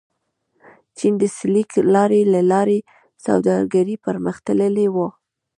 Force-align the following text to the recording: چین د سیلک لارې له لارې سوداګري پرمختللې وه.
چین 0.97 1.13
د 1.21 1.23
سیلک 1.37 1.69
لارې 1.93 2.21
له 2.33 2.41
لارې 2.51 2.79
سوداګري 3.25 3.95
پرمختللې 4.05 4.87
وه. 4.95 5.07